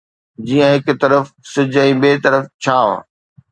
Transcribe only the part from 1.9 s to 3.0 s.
ٻئي طرف ڇانو